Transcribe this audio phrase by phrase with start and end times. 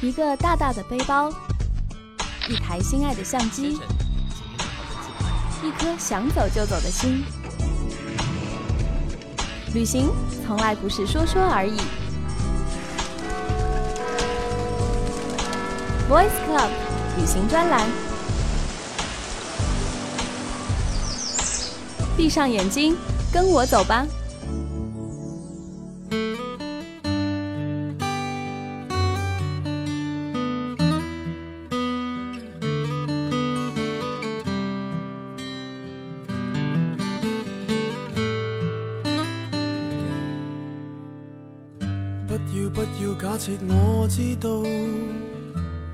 [0.00, 1.28] 一个大大的背包，
[2.48, 3.80] 一台心爱的相机，
[5.60, 7.24] 一颗想走就走的心。
[9.74, 10.08] 旅行
[10.46, 11.76] 从来不是说说而已。
[16.08, 16.70] Voice Club
[17.18, 17.84] 旅行专栏，
[22.16, 22.96] 闭上眼睛，
[23.32, 24.06] 跟我走吧。
[44.08, 44.62] 知道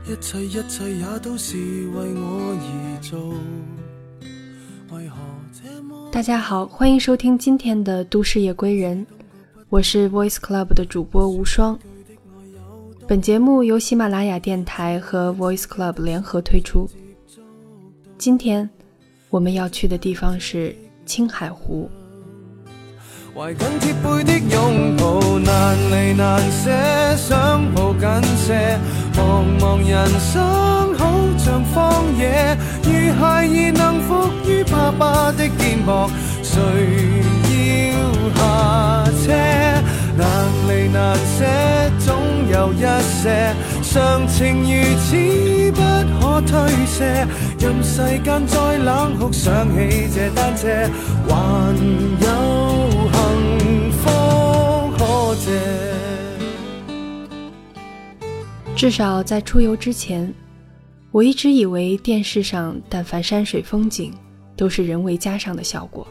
[0.07, 1.57] 一切一切也都是
[1.89, 3.35] 为我而做。
[6.13, 9.05] 大家好，欢迎收听今天的《都市夜归人》，
[9.71, 11.79] 我是 Voice Club 的主播无双。
[13.09, 16.89] 本节目由喜马拉雅电台和 Voice Club 联合推出。
[18.19, 18.69] 今天
[19.31, 21.89] 我们要去的地方是青海湖。
[23.37, 26.71] 怀紧贴背的拥抱，难离难舍，
[27.17, 28.79] 想抱紧些。
[29.13, 36.09] 茫茫人生好像荒野，如孩儿能伏于爸爸的肩膊，
[36.45, 36.63] 谁
[37.91, 37.95] 要
[38.37, 39.33] 下车？
[40.17, 40.25] 难
[40.69, 41.45] 离难舍，
[42.07, 42.15] 总
[42.53, 42.85] 有一
[43.21, 45.81] 些常情如此不
[46.21, 46.53] 可推
[46.87, 47.27] 卸。
[47.59, 50.69] 任世间再冷酷，想起这单车，
[51.29, 51.35] 还
[52.25, 52.54] 有。
[58.85, 60.31] 至少在出游之前，
[61.11, 64.13] 我一直以为电视上但凡山水风景
[64.57, 66.07] 都是人为加上的效果。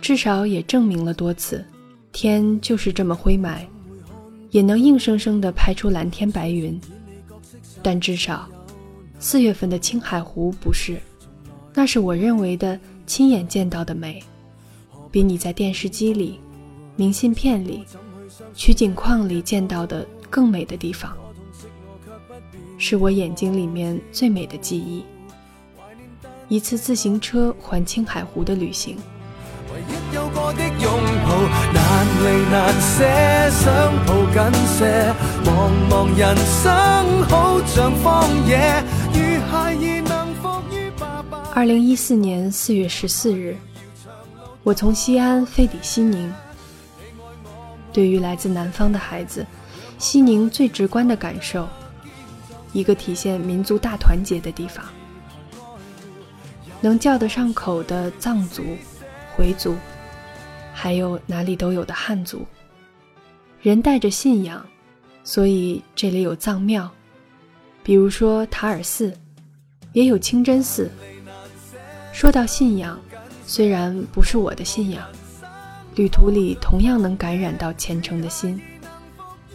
[0.00, 1.64] 至少也证明了多次，
[2.10, 3.60] 天就是这么灰霾，
[4.50, 6.80] 也能硬生生地拍出蓝天白云。
[7.80, 8.48] 但至少，
[9.20, 11.00] 四月份的青海湖不是，
[11.72, 12.76] 那是我认为的
[13.06, 14.20] 亲眼见到的美，
[15.12, 16.40] 比你在电视机里、
[16.96, 17.84] 明信片里、
[18.52, 20.04] 取景框里见到的。
[20.30, 21.12] 更美的地方，
[22.78, 25.04] 是我眼睛里面最美的记忆。
[26.48, 28.96] 一次自行车环青海湖的旅行。
[41.52, 43.56] 二零一四年四月十四日，
[44.62, 46.32] 我从西安飞抵西宁。
[47.92, 49.44] 对于来自南方的孩子。
[50.00, 51.68] 西宁最直观的感受，
[52.72, 54.82] 一个体现民族大团结的地方，
[56.80, 58.64] 能叫得上口的藏族、
[59.36, 59.76] 回族，
[60.72, 62.46] 还有哪里都有的汉族。
[63.60, 64.64] 人带着信仰，
[65.22, 66.90] 所以这里有藏庙，
[67.82, 69.12] 比如说塔尔寺，
[69.92, 70.90] 也有清真寺。
[72.10, 72.98] 说到信仰，
[73.46, 75.06] 虽然不是我的信仰，
[75.94, 78.58] 旅途里同样能感染到虔诚的心。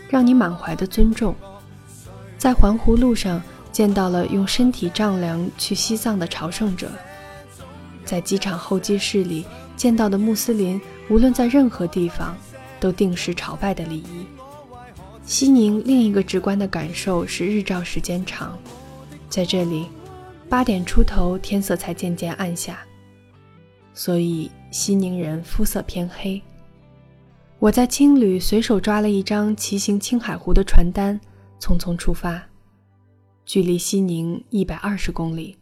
[0.09, 1.35] 让你满怀的尊重，
[2.37, 6.89] 在环湖路上见到了用身体丈量去西藏的朝圣者，
[8.05, 9.45] 在机场候机室里
[9.75, 10.79] 见到的穆斯林，
[11.09, 12.37] 无论在任何地方
[12.79, 14.25] 都定时朝拜的礼仪。
[15.25, 18.57] 西宁另一个直观的感受是日照时间长，
[19.27, 19.87] 在这里，
[20.47, 22.77] 八点出头天色才渐渐暗下，
[23.93, 26.39] 所以西宁人肤色偏黑。
[27.57, 31.19] 我在青旅随手抓了一张骑行青海湖的传单，
[31.59, 32.43] 匆匆出发。
[33.45, 35.57] 距离西宁一百二十公里，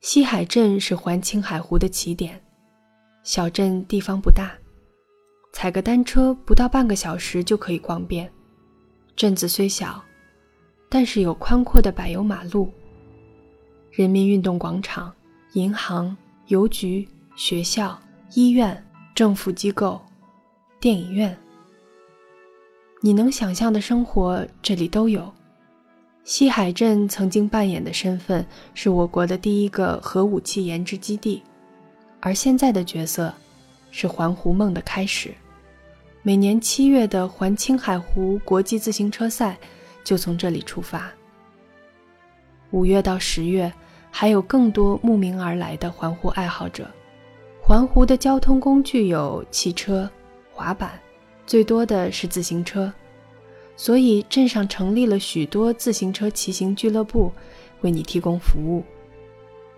[0.00, 2.40] 西海镇是环青海湖的起点。
[3.22, 4.52] 小镇地方不大，
[5.52, 8.30] 踩个单车不到半个小时就可以逛遍。
[9.14, 10.02] 镇子虽小，
[10.88, 12.72] 但是有宽阔的柏油马路、
[13.90, 15.12] 人民运动广场、
[15.52, 16.16] 银行、
[16.46, 17.98] 邮局、学校、
[18.34, 18.84] 医院、
[19.14, 20.00] 政府机构。
[20.84, 21.34] 电影院，
[23.00, 25.32] 你能想象的生活这里都有。
[26.24, 31.42] 西海镇曾经扮演的身份是我国的第一个核武器研制基地，
[32.20, 33.32] 而现在的角色
[33.90, 35.32] 是环湖梦的开始。
[36.20, 39.56] 每年七月的环青海湖国际自行车赛
[40.04, 41.10] 就从这里出发。
[42.72, 43.72] 五月到十月，
[44.10, 46.86] 还有更多慕名而来的环湖爱好者。
[47.62, 50.06] 环湖的交通工具有汽车、
[50.54, 50.98] 滑板，
[51.46, 52.92] 最多的是自行车，
[53.76, 57.32] 所以镇上成立了许多自行车骑行俱乐部，
[57.80, 58.82] 为你提供服务。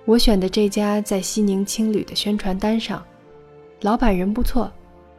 [0.04, 3.04] 我选的这家在西宁青旅的宣传单上，
[3.80, 4.70] 老板人不错，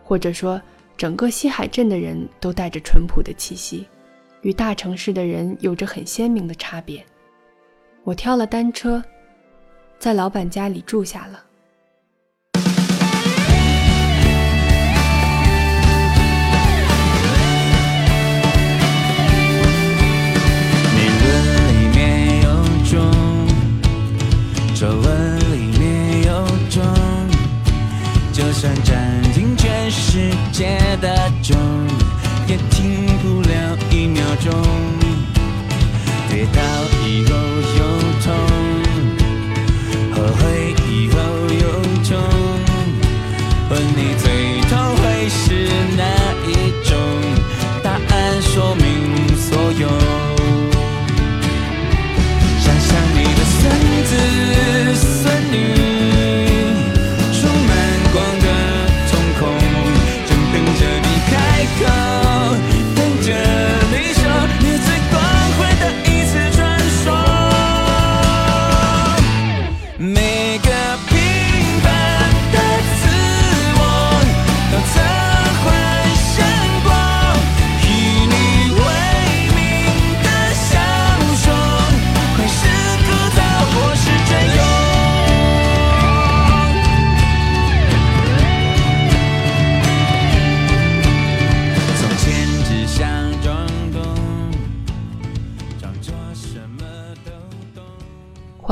[0.03, 0.61] 或者说。
[0.97, 3.85] 整个西海镇的人都带着淳朴的气息，
[4.41, 7.05] 与大城市的人有着很鲜明的差别。
[8.03, 8.99] 我挑了单车，
[9.99, 11.45] 在老板家里住下了。
[24.79, 26.83] 皱纹里面有钟，
[28.31, 31.57] 就算暂停全世界的钟，
[32.47, 34.53] 也停不了一秒钟。
[36.29, 36.61] 跌倒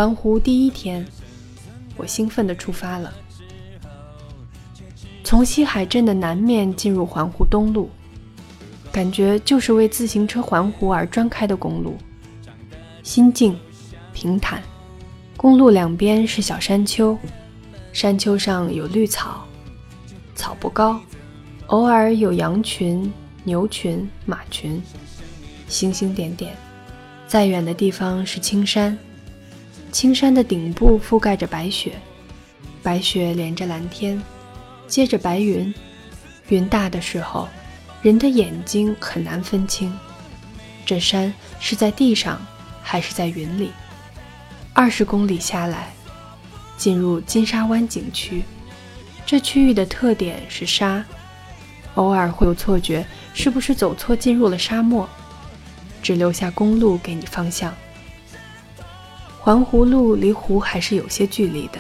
[0.06, 1.04] 环湖第一天，
[1.98, 3.12] 我兴奋地出发了。
[5.24, 7.90] 从西海镇的南面进入环湖东路，
[8.92, 11.98] 感觉就是为自行车环湖而专开的公路。
[13.02, 13.58] 心静、
[14.14, 14.62] 平坦，
[15.36, 17.18] 公路两边是小山丘，
[17.92, 19.44] 山丘上有绿草，
[20.36, 21.02] 草不高，
[21.66, 23.12] 偶尔有羊群、
[23.44, 24.80] 牛群、马群，
[25.68, 26.56] 星星点点。
[27.26, 28.96] 再远的地方是青山，
[29.96, 31.94] 青山的顶部覆盖着白雪，
[32.84, 34.22] 白雪连着蓝天，
[34.88, 35.74] 接着白云。
[36.50, 37.48] 云大的时候，
[38.02, 39.98] 人的眼睛很难分清，
[40.86, 42.46] 这山是在地上
[42.84, 43.72] 还是在云里。
[44.74, 45.94] 二十公里下来，
[46.76, 48.44] 进入金沙湾景区，
[49.26, 51.06] 这区域的特点是沙，
[51.94, 55.08] 偶尔会有错觉，是不是走错进入了沙漠？
[56.04, 57.74] 只留下公路给你方向。
[59.46, 61.78] 环湖路离湖还是有些距离的，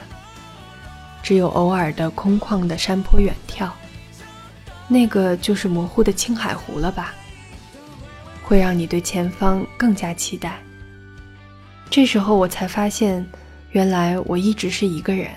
[1.24, 3.72] 只有偶尔的空旷的山坡远眺，
[4.88, 7.16] 那个就是模糊的青海湖了吧？
[8.44, 10.60] 会让你对前方更加期待。
[11.90, 13.26] 这时候我才发现，
[13.72, 15.32] 原来我一直是一个人。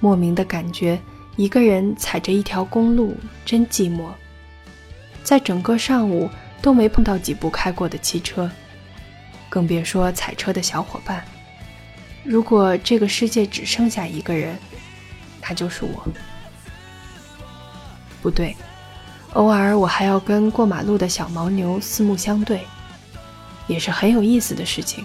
[0.00, 1.00] 莫名的感觉，
[1.36, 3.16] 一个人踩着一条公路
[3.46, 4.08] 真寂寞。
[5.22, 6.28] 在整个上午
[6.60, 8.50] 都没碰到几部开过的汽车，
[9.54, 11.24] 更别说踩车的小伙伴。
[12.24, 14.58] 如果这个世界只剩下一个人，
[15.40, 16.04] 那就是我。
[18.20, 18.56] 不对，
[19.34, 22.62] 偶尔我还要跟过马路的小牦牛四目相对，
[23.68, 25.04] 也是很有意思的事情。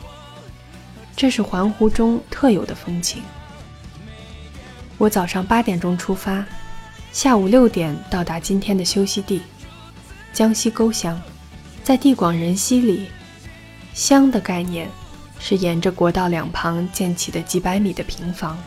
[1.16, 3.22] 这是环湖中特有的风情。
[4.98, 6.44] 我早上八点钟出发，
[7.12, 9.44] 下午六点到达今天的休息地——
[10.34, 11.22] 江西沟乡。
[11.84, 13.10] 在地广人稀里，
[14.00, 14.90] 乡的概念
[15.40, 18.58] 是沿着国道两旁建起的几百米的平房，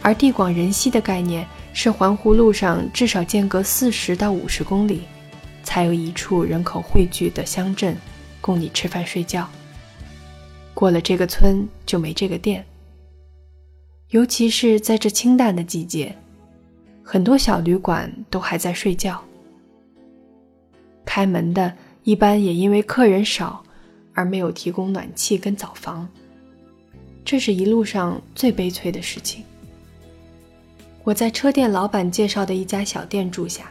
[0.00, 5.02] 而地广人稀的概念是环湖路上至少间隔四十到五十公里，
[5.64, 7.96] 才有一处人口汇聚的乡镇，
[8.40, 9.48] 供你吃饭睡觉。
[10.74, 12.64] 过了这个村就没这个店。
[14.10, 16.16] 尤其是在这清淡的季节，
[17.02, 19.20] 很多小旅馆都还在睡觉。
[21.04, 21.74] 开门的
[22.04, 23.64] 一般也因为客人少，
[24.18, 26.08] 而没有提供暖气跟澡房。
[27.24, 29.44] 这是一路上最悲催的事情。
[31.04, 33.70] 我在车店老板介绍的一家小店住下，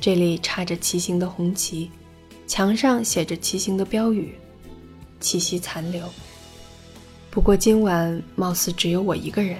[0.00, 1.90] 这里插着骑行的红旗，
[2.46, 4.36] 墙上写着骑行的标语，
[5.18, 6.08] 气息残留。
[7.28, 9.58] 不过今晚貌似只有我一个人。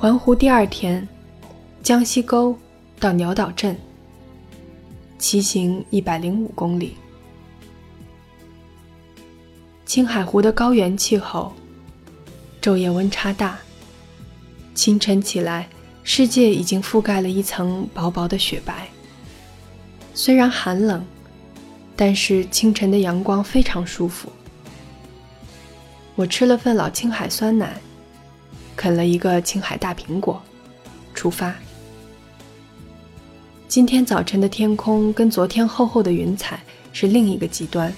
[0.00, 1.06] 环湖第二天，
[1.82, 2.56] 江西沟
[2.98, 3.76] 到鸟岛镇，
[5.18, 6.96] 骑行一百零五公里。
[9.84, 11.52] 青海湖的高原气候，
[12.62, 13.58] 昼夜温差大。
[14.74, 15.68] 清晨起来，
[16.02, 18.88] 世界已经覆盖了一层薄薄的雪白。
[20.14, 21.04] 虽然寒冷，
[21.94, 24.32] 但是清晨的阳光非常舒服。
[26.14, 27.78] 我吃了份老青海酸奶，
[28.80, 30.42] 啃了一个青海大苹果，
[31.12, 31.54] 出发。
[33.68, 36.58] 今天早晨的天空跟昨天厚厚的云彩
[36.90, 37.92] 是另一个极端，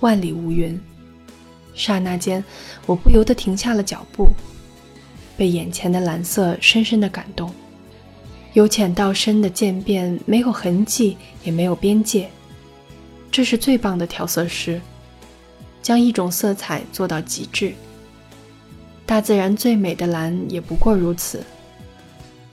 [0.00, 0.76] 万里无云。
[1.76, 2.44] 刹那间，
[2.86, 4.26] 我不由得停下了脚步。
[5.36, 7.54] 被眼前的蓝色深深的感动，
[8.54, 12.28] 由浅到深的渐变，没有痕迹，也没有边界，
[13.30, 14.80] 这是最棒的调色师，
[15.80, 17.72] 将一种色彩做到极致。
[19.06, 21.44] 大自然最美的蓝也不过如此，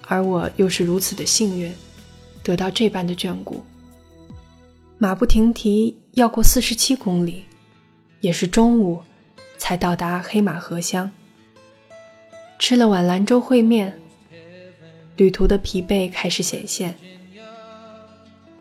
[0.08, 1.74] 而我又是如此的幸运，
[2.44, 3.64] 得到这般的眷顾。
[4.98, 7.46] 马不停蹄要过四十七公里，
[8.20, 9.02] 也是中午
[9.58, 11.10] 才到达黑马河乡。
[12.60, 14.00] 吃了碗兰州烩面，
[15.16, 16.96] 旅途的疲惫开始显现。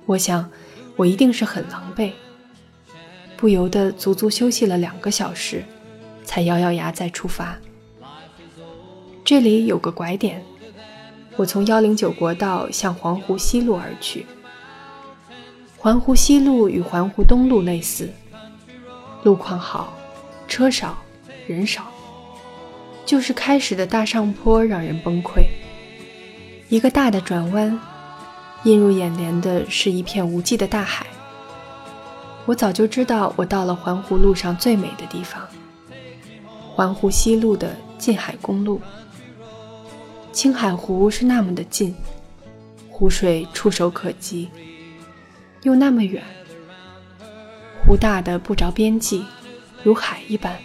[0.07, 0.51] 我想，
[0.97, 2.13] 我一定是很狼狈，
[3.37, 5.65] 不由得足足休息了两个小时，
[6.25, 7.59] 才咬咬牙再出发。
[9.31, 10.45] 这里有个拐点，
[11.37, 14.27] 我从幺零九国道向环湖西路而去。
[15.79, 18.11] 环湖西路与环湖东路类似，
[19.23, 19.97] 路况好，
[20.49, 20.99] 车少，
[21.47, 21.85] 人少。
[23.07, 25.45] 就是开始的大上坡让人崩溃，
[26.69, 27.79] 一个大的转弯，
[28.65, 31.07] 映入眼帘的是一片无际的大海。
[32.47, 35.41] 我早就知道，我到了环湖路上最美的地方——
[36.75, 38.81] 环湖西路的近海公路。
[40.33, 41.95] 青海湖是那么的近，
[42.89, 44.49] 湖水触手可及，
[45.63, 46.23] 又那么远，
[47.85, 49.25] 湖大的不着边际，
[49.83, 50.57] 如海一般。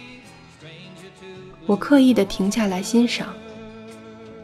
[1.66, 3.34] 我刻意的停下来欣赏，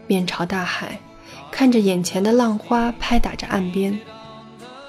[0.08, 0.98] 面朝大海，
[1.52, 3.96] 看着眼前的浪花拍打着岸边，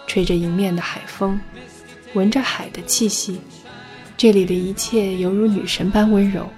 [0.07, 1.39] 吹着迎面的海风，
[2.15, 3.39] 闻着海的气息，
[4.17, 6.49] 这里的一切犹如女神般温柔。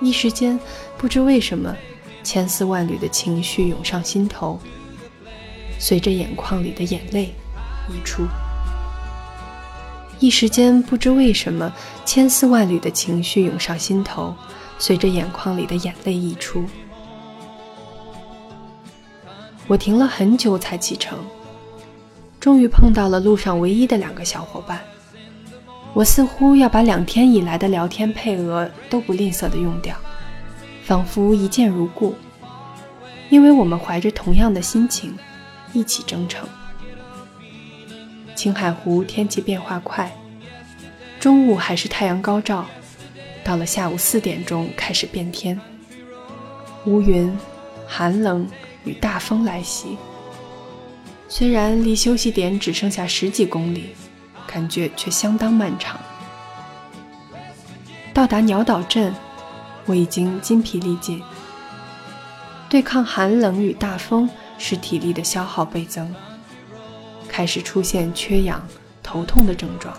[0.00, 0.58] 一时间，
[0.96, 1.76] 不知为什么，
[2.28, 4.60] 千丝万缕的情绪涌上心头，
[5.78, 7.32] 随着眼眶里的眼泪
[7.88, 8.26] 溢出。
[10.18, 11.72] 一时间，不知为什么，
[12.04, 14.34] 千丝万缕的情绪涌上心头，
[14.78, 16.66] 随着眼眶里的眼泪溢出。
[19.66, 21.18] 我停了很久才启程，
[22.38, 24.78] 终于碰到了路上唯一的两个小伙伴。
[25.94, 29.96] 我似乎要把两天以来的聊天配额都不吝啬的用掉，
[30.88, 32.14] 仿佛一见如故，
[33.28, 35.14] 因为我们怀着同样的心情，
[35.74, 36.48] 一起征程。
[38.34, 40.10] 青海湖天气变化快，
[41.20, 42.64] 中午还是太阳高照，
[43.44, 45.60] 到了下午四点钟开始变天，
[46.86, 47.38] 乌云、
[47.86, 48.48] 寒冷
[48.84, 49.98] 与大风来袭。
[51.28, 53.90] 虽然离休息点只剩下十几公里，
[54.46, 56.00] 感觉却相当漫长。
[58.14, 59.14] 到达鸟岛镇，
[59.88, 61.22] 我已经筋疲力尽，
[62.68, 64.28] 对抗寒冷与大风
[64.58, 66.14] 使体力的消耗倍增。
[67.26, 68.62] 开始出现缺氧、
[69.02, 69.96] 头痛的症状。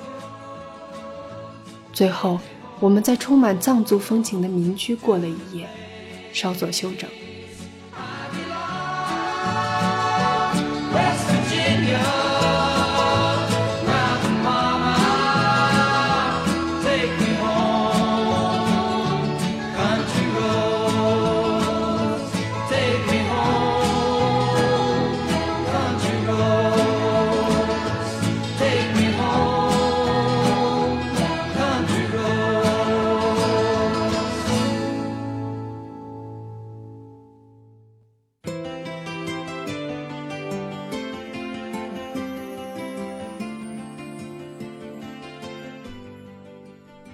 [1.92, 2.40] 最后，
[2.80, 5.68] 我们在充满藏族风情的民居过了一夜，
[6.32, 7.10] 稍作休整。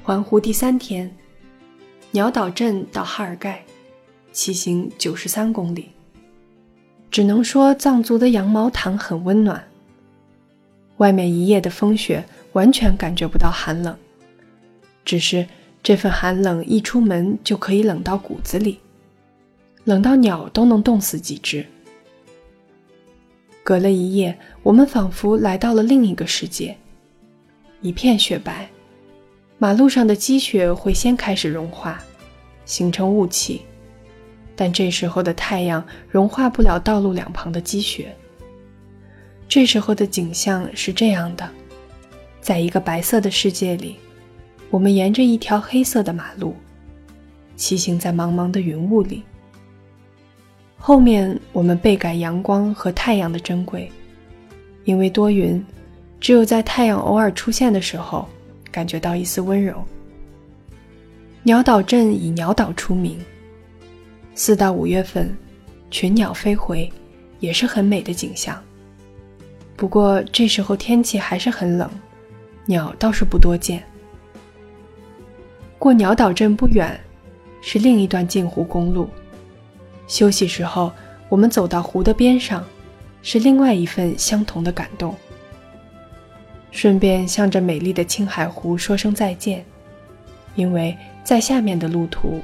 [0.06, 1.12] 环湖第三天，
[2.12, 3.66] 鸟岛镇到哈尔盖，
[4.32, 5.90] 骑行九十三公里。
[7.10, 9.68] 只能说藏族的羊毛毯很温暖。
[10.98, 13.98] 外面一夜的风雪，完全感觉不到寒冷，
[15.04, 15.44] 只是
[15.82, 18.78] 这份寒冷一出门就可以冷到骨子里，
[19.86, 21.66] 冷到鸟都能冻死几只。
[23.64, 26.78] 隔了一夜，我们仿佛来到了另一个世界，
[27.82, 28.70] 一片雪白。
[29.58, 32.04] 马路上的积雪会先开始融化，
[32.66, 33.62] 形成雾气，
[34.54, 38.14] 但这时候的太阳融化不了道路两旁的积雪。
[39.48, 41.50] 这时候的景象是这样的：
[42.42, 43.96] 在一个白色的世界里，
[44.70, 46.54] 我们沿着一条黑色的马路，
[47.56, 49.24] 骑行在茫茫的云雾里。
[50.78, 53.90] 后面我们倍感阳光和太阳的珍贵，
[54.84, 55.64] 因为多云，
[56.20, 58.28] 只有在太阳偶尔出现的时候，
[58.76, 59.82] 感觉到一丝温柔。
[61.44, 63.18] 鸟岛镇以鸟岛出名。
[64.34, 65.34] 四到五月份，
[65.90, 66.92] 群鸟飞回，
[67.40, 68.62] 也是很美的景象。
[69.78, 71.90] 不过这时候天气还是很冷，
[72.66, 73.82] 鸟倒是不多见。
[75.80, 77.00] 过鸟岛镇不远，
[77.62, 79.08] 是另一段镜湖公路。
[80.06, 80.92] 休息时候，
[81.30, 82.62] 我们走到湖的边上，
[83.22, 85.16] 是另外一份相同的感动。
[86.76, 89.64] 顺便向着美丽的青海湖说声再见，
[90.56, 92.42] 因为在下面的路途，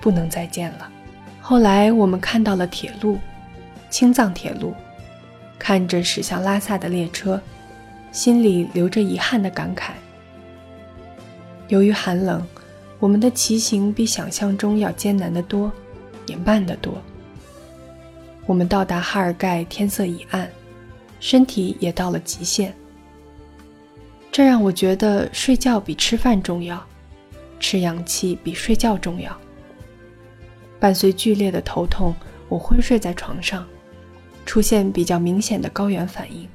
[0.00, 0.88] 不能再见了。
[1.40, 3.18] 后来我们看到了铁路，
[3.90, 4.72] 青藏铁路，
[5.58, 7.42] 看着驶向拉萨的列车，
[8.12, 9.90] 心里留着遗憾的感慨。
[11.66, 12.46] 由于寒冷，
[13.00, 15.72] 我们的骑行比想象中要艰难得多，
[16.26, 17.02] 也慢得多。
[18.46, 20.48] 我们到达哈尔盖，天色已暗，
[21.18, 22.72] 身体也到了极限。
[24.32, 26.82] 这让我觉得睡觉比吃饭重要，
[27.60, 29.38] 吃氧气比睡觉重要。
[30.80, 32.14] 伴随剧烈的头痛，
[32.48, 33.66] 我昏睡在床上，
[34.46, 36.48] 出现比较明显的高原反应。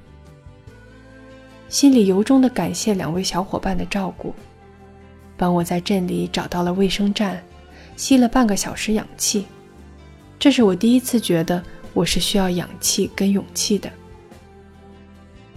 [1.69, 4.33] 心里由衷的感谢两位小伙伴的照顾，
[5.37, 7.43] 帮我在镇里找到了卫生站，
[7.95, 9.45] 吸了半个小时氧气。
[10.39, 11.63] 这是我第一次觉得
[11.93, 13.87] 我是需要氧气跟勇气的。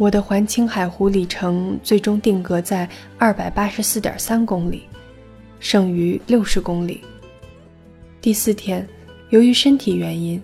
[0.00, 4.84] 我的环青海湖里程最终定格在二百八十四点三公里，
[5.58, 7.02] 剩余六十公里。
[8.18, 8.88] 第四天，
[9.28, 10.42] 由于身体原因，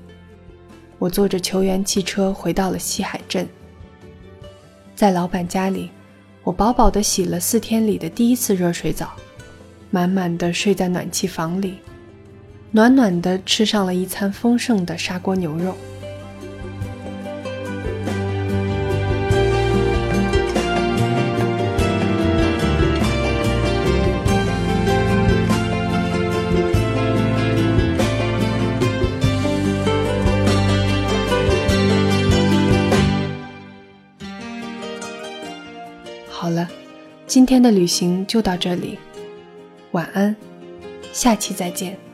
[0.98, 3.48] 我坐着球员汽车回到了西海镇。
[4.94, 5.88] 在老板家里，
[6.44, 9.14] 我饱饱的洗了四天里的第一次热水澡，
[9.90, 11.78] 满满的睡在暖气房里，
[12.72, 15.74] 暖暖的吃上了一餐丰盛的砂锅牛肉。
[37.36, 38.98] 今天的旅行就到这里，
[39.90, 40.34] 晚安，
[41.12, 42.05] 下期再见。